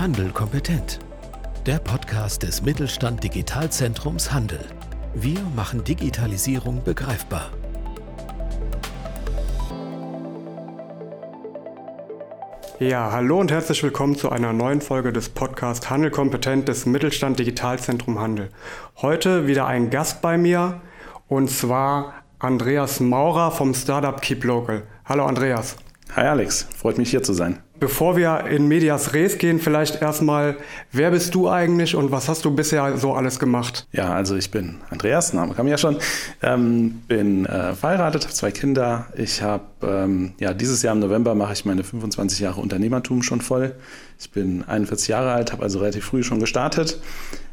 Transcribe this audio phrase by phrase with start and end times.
[0.00, 0.98] Handel kompetent.
[1.66, 4.60] Der Podcast des Mittelstand Digitalzentrums Handel.
[5.14, 7.50] Wir machen Digitalisierung begreifbar.
[12.78, 17.38] Ja, hallo und herzlich willkommen zu einer neuen Folge des Podcasts Handel kompetent des Mittelstand
[17.38, 18.48] Digitalzentrum Handel.
[19.02, 20.80] Heute wieder ein Gast bei mir
[21.28, 24.82] und zwar Andreas Maurer vom Startup Keep Local.
[25.04, 25.76] Hallo Andreas.
[26.16, 27.60] Hi Alex, freut mich hier zu sein.
[27.78, 30.56] Bevor wir in Medias Res gehen, vielleicht erstmal,
[30.90, 33.86] wer bist du eigentlich und was hast du bisher so alles gemacht?
[33.92, 35.98] Ja, also ich bin Andreas, Name kam ja schon,
[36.42, 39.06] ähm, bin äh, verheiratet, habe zwei Kinder.
[39.16, 43.40] Ich habe, ähm, ja, dieses Jahr im November mache ich meine 25 Jahre Unternehmertum schon
[43.40, 43.76] voll.
[44.18, 47.00] Ich bin 41 Jahre alt, habe also relativ früh schon gestartet,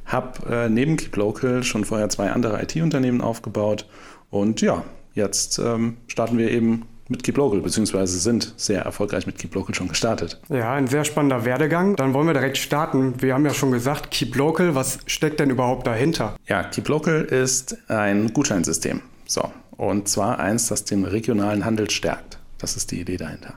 [0.05, 3.87] habe äh, neben Keep Local schon vorher zwei andere IT-Unternehmen aufgebaut
[4.31, 4.83] und ja,
[5.13, 9.73] jetzt ähm, starten wir eben mit Keep Local, beziehungsweise sind sehr erfolgreich mit Keep Local
[9.73, 10.39] schon gestartet.
[10.49, 11.95] Ja, ein sehr spannender Werdegang.
[11.95, 13.21] Dann wollen wir direkt starten.
[13.21, 16.35] Wir haben ja schon gesagt, Keep Local, was steckt denn überhaupt dahinter?
[16.47, 19.01] Ja, Keep Local ist ein Gutscheinsystem.
[19.25, 22.39] So, und zwar eins, das den regionalen Handel stärkt.
[22.57, 23.55] Das ist die Idee dahinter.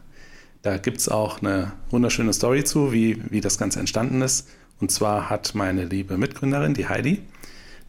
[0.62, 4.48] Da gibt es auch eine wunderschöne Story zu, wie, wie das Ganze entstanden ist.
[4.80, 7.22] Und zwar hat meine liebe Mitgründerin, die Heidi,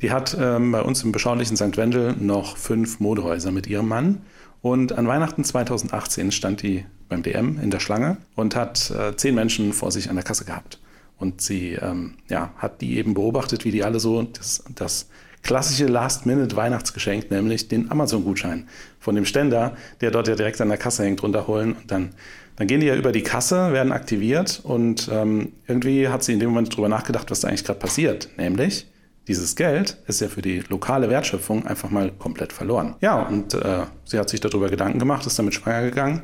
[0.01, 1.77] die hat ähm, bei uns im beschaulichen St.
[1.77, 4.21] Wendel noch fünf Modehäuser mit ihrem Mann.
[4.61, 9.35] Und an Weihnachten 2018 stand die beim DM in der Schlange und hat äh, zehn
[9.35, 10.79] Menschen vor sich an der Kasse gehabt.
[11.17, 15.07] Und sie ähm, ja, hat die eben beobachtet, wie die alle so das, das
[15.43, 18.67] klassische Last-Minute-Weihnachtsgeschenk, nämlich den Amazon-Gutschein
[18.99, 21.73] von dem Ständer, der dort ja direkt an der Kasse hängt, runterholen.
[21.73, 22.09] Und dann,
[22.55, 26.39] dann gehen die ja über die Kasse, werden aktiviert und ähm, irgendwie hat sie in
[26.39, 28.29] dem Moment drüber nachgedacht, was da eigentlich gerade passiert.
[28.37, 28.87] Nämlich,
[29.31, 32.95] dieses Geld ist ja für die lokale Wertschöpfung einfach mal komplett verloren.
[32.99, 36.23] Ja, und äh, sie hat sich darüber Gedanken gemacht, ist damit schwanger gegangen.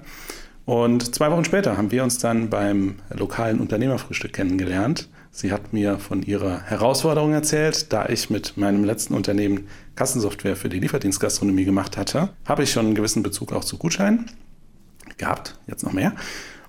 [0.66, 5.08] Und zwei Wochen später haben wir uns dann beim lokalen Unternehmerfrühstück kennengelernt.
[5.32, 7.94] Sie hat mir von ihrer Herausforderung erzählt.
[7.94, 12.88] Da ich mit meinem letzten Unternehmen Kassensoftware für die Lieferdienstgastronomie gemacht hatte, habe ich schon
[12.88, 14.30] einen gewissen Bezug auch zu Gutscheinen
[15.16, 16.12] gehabt, jetzt noch mehr.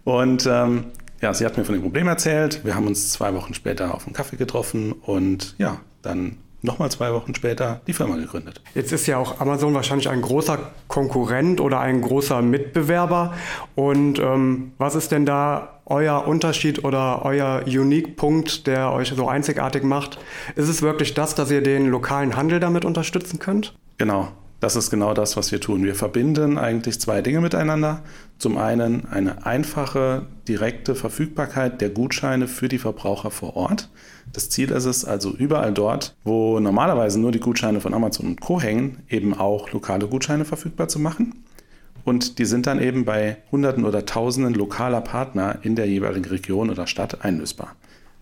[0.05, 0.85] Und ähm,
[1.21, 2.65] ja, sie hat mir von dem Problem erzählt.
[2.65, 7.13] Wir haben uns zwei Wochen später auf einen Kaffee getroffen und ja, dann nochmal zwei
[7.13, 8.61] Wochen später die Firma gegründet.
[8.75, 13.35] Jetzt ist ja auch Amazon wahrscheinlich ein großer Konkurrent oder ein großer Mitbewerber.
[13.75, 19.85] Und ähm, was ist denn da euer Unterschied oder euer Unique-Punkt, der euch so einzigartig
[19.85, 20.19] macht?
[20.57, 23.75] Ist es wirklich das, dass ihr den lokalen Handel damit unterstützen könnt?
[23.97, 24.29] Genau.
[24.61, 25.85] Das ist genau das, was wir tun.
[25.85, 28.03] Wir verbinden eigentlich zwei Dinge miteinander.
[28.39, 33.89] Zum einen eine einfache, direkte Verfügbarkeit der Gutscheine für die Verbraucher vor Ort.
[34.33, 38.41] Das Ziel ist es also überall dort, wo normalerweise nur die Gutscheine von Amazon und
[38.41, 41.45] Co hängen, eben auch lokale Gutscheine verfügbar zu machen.
[42.05, 46.71] Und die sind dann eben bei Hunderten oder Tausenden lokaler Partner in der jeweiligen Region
[46.71, 47.77] oder Stadt einlösbar.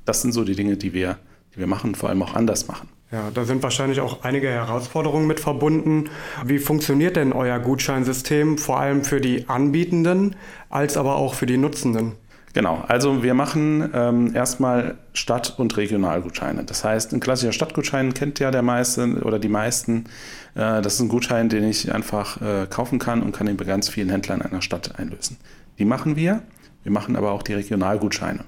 [0.05, 1.19] Das sind so die Dinge, die wir,
[1.57, 2.89] die wir machen, vor allem auch anders machen.
[3.11, 6.11] Ja, da sind wahrscheinlich auch einige Herausforderungen mit verbunden.
[6.45, 10.37] Wie funktioniert denn euer Gutscheinsystem, vor allem für die Anbietenden,
[10.71, 12.13] als aber auch für die Nutzenden?
[12.53, 16.65] Genau, also wir machen ähm, erstmal Stadt- und Regionalgutscheine.
[16.65, 20.07] Das heißt, ein klassischer Stadtgutschein kennt ja der meiste oder die meisten.
[20.55, 23.67] Äh, das ist ein Gutschein, den ich einfach äh, kaufen kann und kann ihn bei
[23.67, 25.37] ganz vielen Händlern einer Stadt einlösen.
[25.79, 26.43] Die machen wir.
[26.83, 28.45] Wir machen aber auch die Regionalgutscheine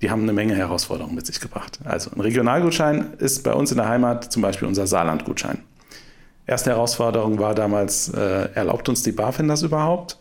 [0.00, 1.78] die haben eine Menge Herausforderungen mit sich gebracht.
[1.84, 5.58] Also ein Regionalgutschein ist bei uns in der Heimat zum Beispiel unser Saarlandgutschein.
[6.46, 10.18] Erste Herausforderung war damals, äh, erlaubt uns die BaFin das überhaupt?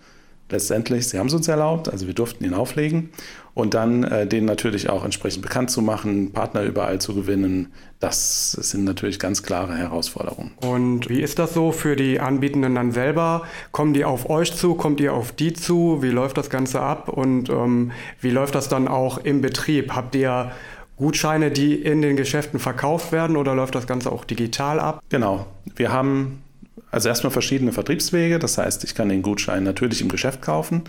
[0.50, 3.10] Letztendlich, sie haben es uns erlaubt, also wir durften ihn auflegen
[3.54, 8.52] und dann äh, den natürlich auch entsprechend bekannt zu machen, Partner überall zu gewinnen, das
[8.52, 10.52] sind natürlich ganz klare Herausforderungen.
[10.62, 13.44] Und wie ist das so für die Anbietenden dann selber?
[13.72, 14.76] Kommen die auf euch zu?
[14.76, 16.04] Kommt ihr auf die zu?
[16.04, 17.10] Wie läuft das Ganze ab?
[17.10, 17.92] Und ähm,
[18.22, 19.96] wie läuft das dann auch im Betrieb?
[19.96, 20.52] Habt ihr
[20.98, 25.02] Gutscheine, die in den Geschäften verkauft werden oder läuft das Ganze auch digital ab?
[25.10, 25.48] Genau.
[25.76, 26.44] Wir haben
[26.92, 28.40] also erstmal verschiedene Vertriebswege.
[28.40, 30.84] Das heißt, ich kann den Gutschein natürlich im Geschäft kaufen.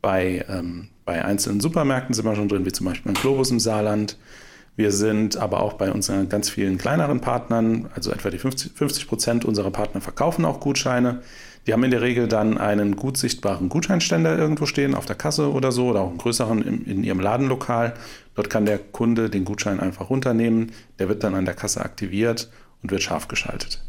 [0.00, 3.60] Bei, ähm, bei einzelnen Supermärkten sind wir schon drin, wie zum Beispiel beim Globus im
[3.60, 4.16] Saarland.
[4.74, 9.06] Wir sind aber auch bei unseren ganz vielen kleineren Partnern, also etwa die 50, 50
[9.06, 11.20] Prozent unserer Partner verkaufen auch Gutscheine.
[11.66, 15.52] Die haben in der Regel dann einen gut sichtbaren Gutscheinständer irgendwo stehen, auf der Kasse
[15.52, 17.94] oder so, oder auch einen größeren in, in ihrem Ladenlokal.
[18.34, 22.50] Dort kann der Kunde den Gutschein einfach runternehmen, der wird dann an der Kasse aktiviert
[22.82, 23.82] und wird scharf geschaltet.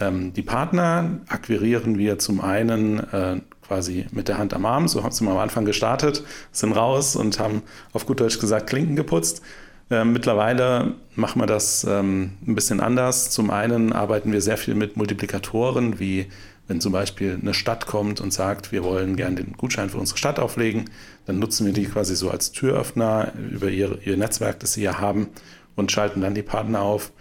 [0.00, 5.02] Ähm, die Partner akquirieren wir zum einen äh, quasi mit der Hand am Arm, so
[5.02, 6.22] haben sie mal am Anfang gestartet,
[6.52, 7.62] sind raus und haben
[7.92, 9.42] auf gut Deutsch gesagt Klinken geputzt.
[9.88, 13.30] Ähm, mittlerweile machen wir das ähm, ein bisschen anders.
[13.30, 16.26] Zum einen arbeiten wir sehr viel mit Multiplikatoren wie
[16.68, 20.18] Wenn zum Beispiel eine Stadt kommt und sagt, wir wollen gerne den Gutschein für unsere
[20.18, 20.90] Stadt auflegen,
[21.24, 24.98] dann nutzen wir die quasi so als Türöffner über ihr, ihr Netzwerk, das sie ja
[24.98, 25.28] haben
[25.76, 27.12] und schalten dann die Partner auf.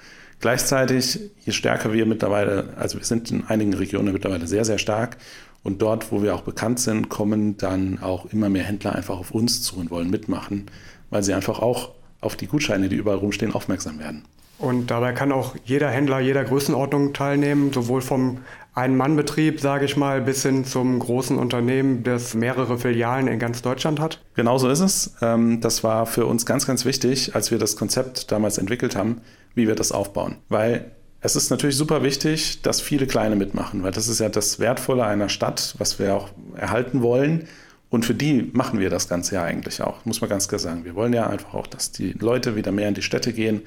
[0.46, 5.18] Gleichzeitig, je stärker wir mittlerweile, also wir sind in einigen Regionen mittlerweile sehr, sehr stark
[5.64, 9.32] und dort, wo wir auch bekannt sind, kommen dann auch immer mehr Händler einfach auf
[9.32, 10.68] uns zu und wollen mitmachen,
[11.10, 14.22] weil sie einfach auch auf die Gutscheine, die überall rumstehen, aufmerksam werden.
[14.60, 18.38] Und dabei kann auch jeder Händler jeder Größenordnung teilnehmen, sowohl vom
[18.76, 24.00] Ein-Mann-Betrieb, sage ich mal, bis hin zum großen Unternehmen, das mehrere Filialen in ganz Deutschland
[24.00, 24.22] hat.
[24.36, 25.16] Genau so ist es.
[25.24, 29.22] Ähm, das war für uns ganz, ganz wichtig, als wir das Konzept damals entwickelt haben,
[29.56, 30.38] wie wir das aufbauen.
[30.50, 30.92] Weil
[31.22, 35.06] es ist natürlich super wichtig, dass viele Kleine mitmachen, weil das ist ja das Wertvolle
[35.06, 37.48] einer Stadt, was wir auch erhalten wollen.
[37.90, 40.86] Und für die machen wir das Ganze ja eigentlich auch, muss man ganz klar sagen.
[40.86, 43.62] Wir wollen ja einfach auch, dass die Leute wieder mehr in die Städte gehen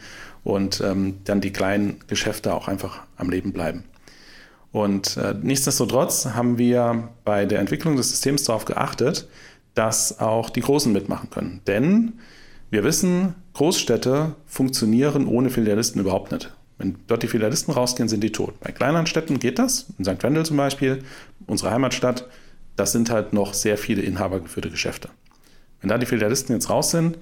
[0.44, 3.84] und ähm, dann die kleinen Geschäfte auch einfach am Leben bleiben.
[4.70, 9.28] Und äh, nichtsdestotrotz haben wir bei der Entwicklung des Systems darauf geachtet,
[9.74, 11.60] dass auch die Großen mitmachen können.
[11.66, 12.20] Denn
[12.70, 16.52] wir wissen, Großstädte funktionieren ohne Filialisten überhaupt nicht.
[16.76, 18.60] Wenn dort die Filialisten rausgehen, sind die tot.
[18.60, 19.86] Bei kleineren Städten geht das.
[19.98, 20.22] In St.
[20.22, 21.02] Wendel zum Beispiel,
[21.46, 22.28] unsere Heimatstadt,
[22.76, 25.08] das sind halt noch sehr viele inhabergeführte Geschäfte.
[25.80, 27.18] Wenn da die Filialisten jetzt raus sind,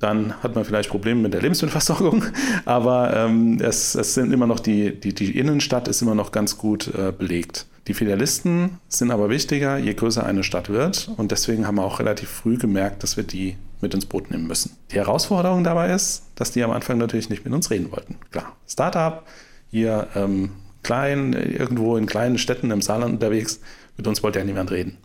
[0.00, 2.24] dann hat man vielleicht Probleme mit der Lebensmittelversorgung,
[2.64, 6.56] aber ähm, es, es, sind immer noch die, die, die, Innenstadt ist immer noch ganz
[6.56, 7.66] gut äh, belegt.
[7.88, 11.98] Die Filialisten sind aber wichtiger, je größer eine Stadt wird und deswegen haben wir auch
[11.98, 14.76] relativ früh gemerkt, dass wir die mit ins Boot nehmen müssen.
[14.90, 18.16] Die Herausforderung dabei ist, dass die am Anfang natürlich nicht mit uns reden wollten.
[18.30, 19.24] Klar, Startup,
[19.70, 20.50] hier ähm,
[20.82, 23.60] klein, irgendwo in kleinen Städten im Saarland unterwegs,
[23.96, 24.98] mit uns wollte ja niemand reden.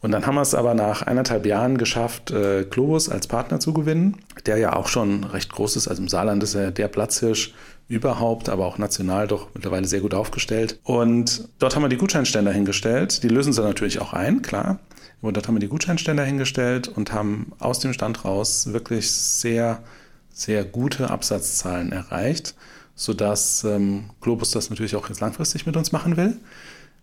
[0.00, 2.66] Und dann haben wir es aber nach eineinhalb Jahren geschafft, äh,
[3.10, 5.88] als Partner zu gewinnen, der ja auch schon recht groß ist.
[5.88, 7.54] Also im Saarland ist er der Platzhirsch
[7.88, 10.78] überhaupt, aber auch national doch mittlerweile sehr gut aufgestellt.
[10.84, 13.22] Und dort haben wir die Gutscheinständer hingestellt.
[13.22, 14.78] Die lösen sie natürlich auch ein, klar.
[15.20, 19.82] Und dort haben wir die Gutscheinständer hingestellt und haben aus dem Stand raus wirklich sehr,
[20.30, 22.54] sehr gute Absatzzahlen erreicht,
[22.94, 26.38] sodass ähm, Globus das natürlich auch jetzt langfristig mit uns machen will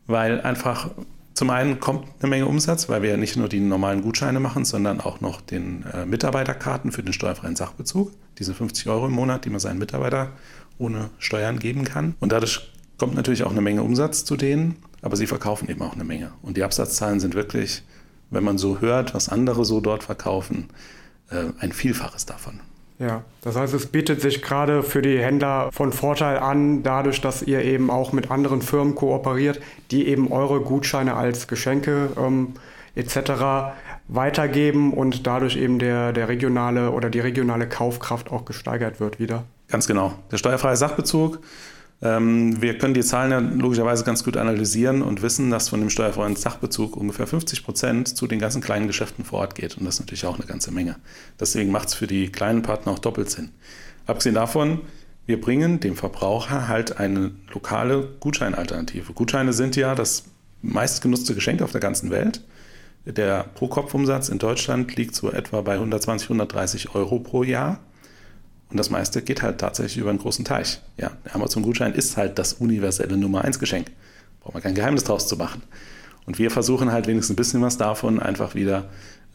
[0.08, 0.90] weil einfach
[1.34, 4.66] zum einen kommt eine Menge Umsatz, weil wir ja nicht nur die normalen Gutscheine machen,
[4.66, 9.46] sondern auch noch den äh, Mitarbeiterkarten für den steuerfreien Sachbezug, diese 50 Euro im Monat,
[9.46, 10.32] die man seinen Mitarbeiter
[10.82, 12.16] ohne Steuern geben kann.
[12.20, 15.94] Und dadurch kommt natürlich auch eine Menge Umsatz zu denen, aber sie verkaufen eben auch
[15.94, 16.32] eine Menge.
[16.42, 17.84] Und die Absatzzahlen sind wirklich,
[18.30, 20.70] wenn man so hört, was andere so dort verkaufen,
[21.30, 22.60] äh, ein Vielfaches davon.
[23.00, 27.42] Ja, das heißt, es bietet sich gerade für die Händler von Vorteil an, dadurch, dass
[27.42, 32.54] ihr eben auch mit anderen Firmen kooperiert, die eben eure Gutscheine als Geschenke ähm,
[32.94, 33.74] etc.
[34.08, 39.46] weitergeben und dadurch eben der, der regionale oder die regionale Kaufkraft auch gesteigert wird wieder.
[39.72, 40.14] Ganz genau.
[40.32, 41.40] Der steuerfreie Sachbezug
[42.02, 45.90] ähm, wir können die Zahlen ja logischerweise ganz gut analysieren und wissen, dass von dem
[45.90, 49.78] steuerfreien Sachbezug ungefähr 50 Prozent zu den ganzen kleinen Geschäften vor Ort geht.
[49.78, 50.96] Und das ist natürlich auch eine ganze Menge.
[51.40, 53.50] Deswegen macht es für die kleinen Partner auch doppelt Sinn.
[54.08, 54.82] Abgesehen davon,
[55.28, 59.14] wir bringen dem Verbraucher halt eine lokale Gutscheinalternative.
[59.14, 60.24] Gutscheine sind ja das
[60.64, 62.44] meistgenutzte Geschenk auf der ganzen Welt.
[63.06, 67.80] Der Pro-Kopf-Umsatz in Deutschland liegt so etwa bei 120, 130 Euro pro Jahr.
[68.72, 70.80] Und das meiste geht halt tatsächlich über einen großen Teich.
[70.98, 73.92] Ja, der Amazon-Gutschein ist halt das universelle Nummer 1 Geschenk.
[74.40, 75.62] Braucht man kein Geheimnis draus zu machen.
[76.26, 78.86] Und wir versuchen halt wenigstens ein bisschen was davon einfach wieder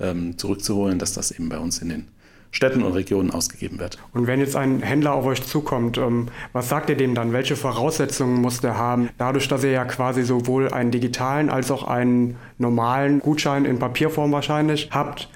[0.00, 2.08] ähm, zurückzuholen, dass das eben bei uns in den
[2.50, 3.98] Städten und Regionen ausgegeben wird.
[4.14, 7.34] Und wenn jetzt ein Händler auf euch zukommt, ähm, was sagt ihr dem dann?
[7.34, 9.10] Welche Voraussetzungen muss der haben?
[9.18, 14.32] Dadurch, dass ihr ja quasi sowohl einen digitalen als auch einen normalen Gutschein in Papierform
[14.32, 15.28] wahrscheinlich habt,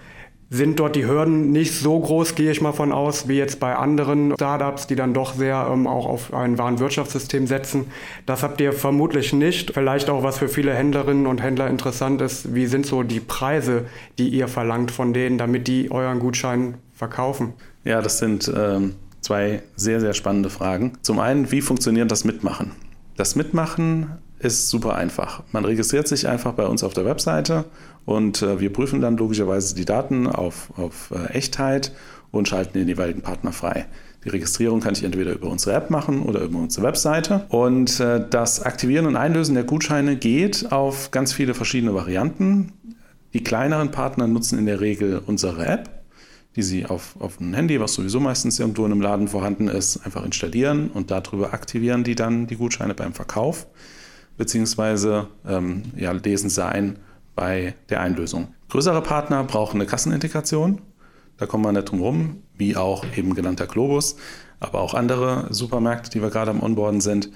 [0.52, 3.76] sind dort die Hürden nicht so groß, gehe ich mal von aus, wie jetzt bei
[3.76, 7.86] anderen Startups, die dann doch sehr ähm, auch auf ein Warenwirtschaftssystem setzen.
[8.26, 9.72] Das habt ihr vermutlich nicht.
[9.72, 13.86] Vielleicht auch, was für viele Händlerinnen und Händler interessant ist, wie sind so die Preise,
[14.18, 17.54] die ihr verlangt von denen, damit die euren Gutschein verkaufen?
[17.84, 20.94] Ja, das sind ähm, zwei sehr, sehr spannende Fragen.
[21.02, 22.72] Zum einen, wie funktioniert das Mitmachen?
[23.16, 25.42] Das Mitmachen ist super einfach.
[25.52, 27.66] Man registriert sich einfach bei uns auf der Webseite
[28.04, 31.92] und äh, wir prüfen dann logischerweise die Daten auf, auf äh, Echtheit
[32.30, 33.86] und schalten den jeweiligen Partner frei.
[34.24, 37.46] Die Registrierung kann ich entweder über unsere App machen oder über unsere Webseite.
[37.48, 42.72] Und äh, das Aktivieren und Einlösen der Gutscheine geht auf ganz viele verschiedene Varianten.
[43.32, 45.88] Die kleineren Partner nutzen in der Regel unsere App,
[46.56, 50.04] die sie auf, auf ein Handy, was sowieso meistens irgendwo in einem Laden vorhanden ist,
[50.04, 53.66] einfach installieren und darüber aktivieren die dann die Gutscheine beim Verkauf,
[54.40, 56.98] beziehungsweise ähm, ja, lesen sie ein
[57.36, 58.54] bei der Einlösung.
[58.70, 60.80] Größere Partner brauchen eine Kassenintegration.
[61.36, 64.16] Da kommen wir nicht drum rum, wie auch eben genannter Globus,
[64.58, 67.30] aber auch andere Supermärkte, die wir gerade am Onboarden sind,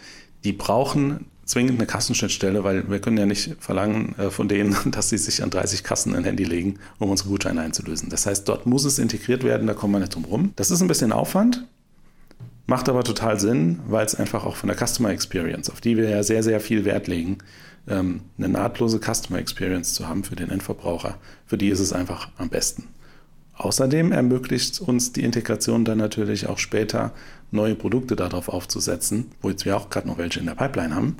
[0.44, 5.10] die brauchen zwingend eine Kassenschnittstelle, weil wir können ja nicht verlangen äh, von denen, dass
[5.10, 8.08] sie sich an 30 Kassen ein Handy legen, um unsere Gutscheine einzulösen.
[8.08, 10.52] Das heißt, dort muss es integriert werden, da kommen wir nicht drum rum.
[10.56, 11.66] Das ist ein bisschen Aufwand,
[12.66, 16.08] macht aber total Sinn, weil es einfach auch von der Customer Experience, auf die wir
[16.08, 17.38] ja sehr, sehr viel Wert legen,
[17.88, 22.30] ähm, eine nahtlose Customer Experience zu haben für den Endverbraucher, für die ist es einfach
[22.38, 22.88] am besten.
[23.56, 27.12] Außerdem ermöglicht uns die Integration dann natürlich auch später
[27.52, 31.16] neue Produkte darauf aufzusetzen, wo jetzt wir auch gerade noch welche in der Pipeline haben,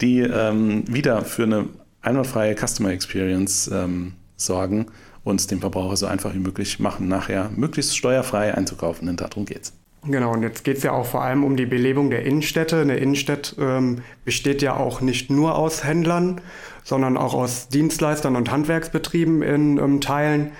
[0.00, 1.68] die ähm, wieder für eine
[2.00, 4.86] einwandfreie Customer Experience ähm, sorgen
[5.24, 9.72] und dem Verbraucher so einfach wie möglich machen, nachher möglichst steuerfrei einzukaufen, denn darum geht's.
[10.04, 12.80] Genau, und jetzt geht es ja auch vor allem um die Belebung der Innenstädte.
[12.80, 16.40] Eine Innenstadt ähm, besteht ja auch nicht nur aus Händlern,
[16.82, 20.50] sondern auch aus Dienstleistern und Handwerksbetrieben in ähm, Teilen.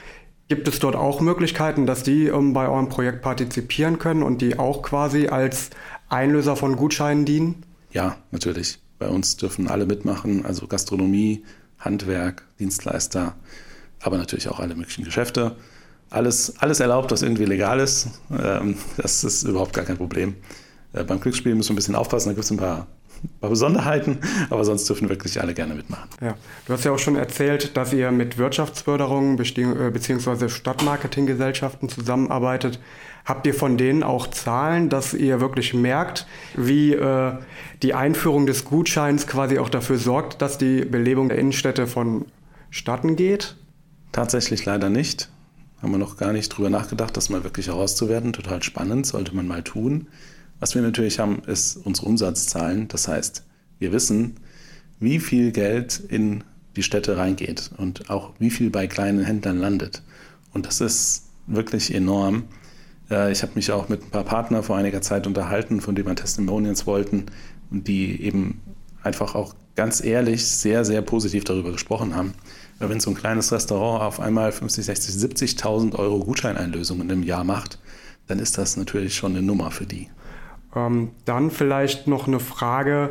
[0.49, 4.61] Gibt es dort auch Möglichkeiten, dass die ähm, bei eurem Projekt partizipieren können und die
[4.61, 5.71] auch quasi als
[6.09, 7.65] Einlöser von Gutscheinen dienen?
[7.91, 8.79] Ja, natürlich.
[9.01, 11.43] Bei uns dürfen alle mitmachen, also Gastronomie,
[11.81, 13.35] Handwerk, Dienstleister,
[14.01, 15.57] aber natürlich auch alle möglichen Geschäfte.
[16.13, 18.09] Alles, alles erlaubt, was irgendwie legal ist.
[18.31, 20.37] Ähm, das ist überhaupt gar kein Problem.
[20.93, 22.87] Äh, beim Glücksspiel müssen wir ein bisschen aufpassen, da gibt es ein paar
[23.41, 24.19] paar Besonderheiten,
[24.51, 26.09] aber sonst dürfen wirklich alle gerne mitmachen.
[26.21, 26.35] Ja,
[26.67, 30.45] du hast ja auch schon erzählt, dass ihr mit Wirtschaftsförderung bzw.
[30.45, 32.81] Äh, Stadtmarketinggesellschaften zusammenarbeitet.
[33.25, 36.27] Habt ihr von denen auch Zahlen, dass ihr wirklich merkt,
[36.57, 37.35] wie äh,
[37.83, 43.57] die Einführung des Gutscheins quasi auch dafür sorgt, dass die Belebung der Innenstädte vonstatten geht?
[44.11, 45.29] Tatsächlich leider nicht.
[45.83, 48.33] Haben wir noch gar nicht drüber nachgedacht, das mal wirklich herauszuwerden.
[48.33, 50.07] Total spannend, sollte man mal tun.
[50.61, 52.87] Was wir natürlich haben, ist unsere Umsatzzahlen.
[52.87, 53.45] Das heißt,
[53.81, 54.37] wir wissen,
[55.01, 56.45] wie viel Geld in
[56.77, 60.03] die Städte reingeht und auch wie viel bei kleinen Händlern landet.
[60.55, 62.45] Und das ist wirklich enorm.
[63.11, 66.07] Äh, ich habe mich auch mit ein paar Partnern vor einiger Zeit unterhalten, von denen
[66.07, 67.27] wir Testimonials wollten,
[67.71, 68.61] die eben
[69.03, 72.35] einfach auch ganz ehrlich sehr, sehr positiv darüber gesprochen haben.
[72.83, 77.45] Weil wenn so ein kleines Restaurant auf einmal 50, 60, 70.000 Euro Gutscheineinlösungen im Jahr
[77.45, 77.79] macht,
[78.27, 80.09] dann ist das natürlich schon eine Nummer für die.
[80.75, 83.11] Ähm, dann vielleicht noch eine Frage.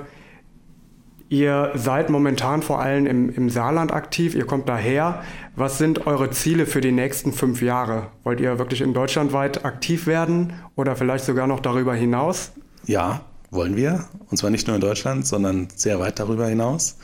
[1.29, 5.23] Ihr seid momentan vor allem im, im Saarland aktiv, ihr kommt daher.
[5.55, 8.07] Was sind eure Ziele für die nächsten fünf Jahre?
[8.23, 12.51] Wollt ihr wirklich in Deutschland weit aktiv werden oder vielleicht sogar noch darüber hinaus?
[12.87, 14.09] Ja, wollen wir.
[14.29, 16.97] Und zwar nicht nur in Deutschland, sondern sehr weit darüber hinaus.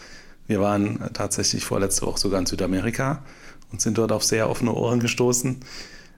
[0.47, 3.23] Wir waren tatsächlich vorletzte Woche sogar in Südamerika
[3.71, 5.57] und sind dort auf sehr offene Ohren gestoßen.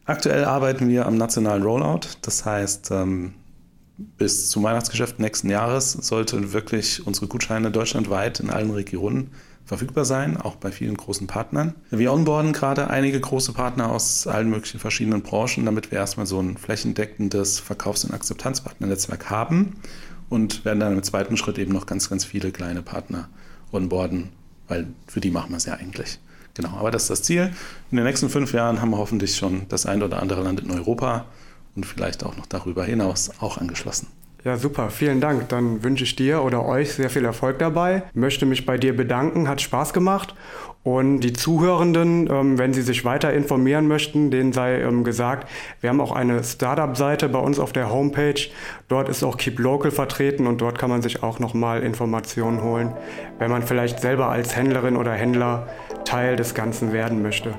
[0.05, 2.01] Aktuell arbeiten wir am nationalen Rollout.
[2.21, 3.33] Das heißt, ähm,
[3.97, 9.31] bis zum Weihnachtsgeschäft nächsten Jahres sollten wirklich unsere Gutscheine deutschlandweit in allen Regionen
[9.65, 11.75] verfügbar sein, auch bei vielen großen Partnern.
[11.91, 16.39] Wir onboarden gerade einige große Partner aus allen möglichen verschiedenen Branchen, damit wir erstmal so
[16.39, 19.75] ein flächendeckendes Verkaufs- und Akzeptanzpartnernetzwerk haben
[20.27, 23.29] und werden dann im zweiten Schritt eben noch ganz, ganz viele kleine Partner
[23.71, 24.29] onboarden,
[24.67, 26.19] weil für die machen wir es ja eigentlich.
[26.53, 27.53] Genau, aber das ist das Ziel.
[27.91, 30.71] In den nächsten fünf Jahren haben wir hoffentlich schon das ein oder andere Land in
[30.71, 31.25] Europa
[31.75, 34.07] und vielleicht auch noch darüber hinaus auch angeschlossen.
[34.45, 35.49] Ja, super, vielen Dank.
[35.49, 38.03] Dann wünsche ich dir oder euch sehr viel Erfolg dabei.
[38.13, 40.33] Möchte mich bei dir bedanken, hat Spaß gemacht.
[40.81, 45.49] Und die Zuhörenden, ähm, wenn sie sich weiter informieren möchten, denen sei ähm, gesagt,
[45.81, 48.39] wir haben auch eine Startup-Seite bei uns auf der Homepage.
[48.87, 52.93] Dort ist auch Keep Local vertreten und dort kann man sich auch nochmal Informationen holen,
[53.39, 55.67] wenn man vielleicht selber als Händlerin oder Händler
[56.05, 57.55] Teil des Ganzen werden möchte.